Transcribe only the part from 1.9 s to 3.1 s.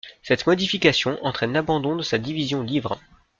de sa division livres.